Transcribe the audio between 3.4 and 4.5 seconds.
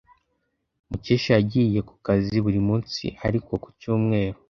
ku cyumweru.